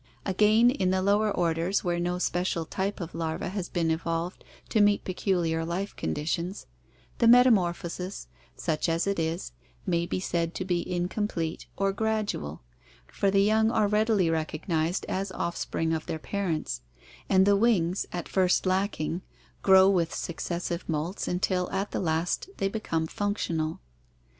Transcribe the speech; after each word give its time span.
Again, 0.25 0.71
in 0.71 0.89
the 0.89 1.03
lower 1.03 1.29
orders 1.29 1.83
where 1.83 1.99
no 1.99 2.17
special 2.17 2.65
type 2.65 2.99
of 2.99 3.13
larva 3.13 3.49
has 3.49 3.69
been 3.69 3.91
evolved 3.91 4.43
to 4.69 4.81
meet 4.81 5.03
peculiar 5.05 5.63
life 5.63 5.95
conditions, 5.95 6.65
the 7.19 7.27
metamor 7.27 7.71
phosis, 7.71 8.25
such 8.55 8.89
as 8.89 9.05
it 9.05 9.19
is, 9.19 9.51
may 9.85 10.07
be 10.07 10.19
said 10.19 10.55
to 10.55 10.65
be 10.65 10.91
incomplete 10.91 11.67
or 11.77 11.93
gradual, 11.93 12.63
for 13.05 13.29
the 13.29 13.43
young 13.43 13.69
are 13.69 13.87
readily 13.87 14.27
recognized 14.27 15.05
as 15.07 15.31
offspring 15.33 15.93
of 15.93 16.07
their 16.07 16.17
parents; 16.17 16.81
and 17.29 17.45
the 17.45 17.55
wings, 17.55 18.07
at 18.11 18.27
first 18.27 18.65
lacking, 18.65 19.21
grow 19.61 19.87
with 19.87 20.15
successive 20.15 20.83
molts 20.87 21.27
until 21.27 21.69
at 21.69 21.91
the 21.91 21.99
last 21.99 22.49
they 22.57 22.67
become 22.69 23.05
functional. 23.05 23.79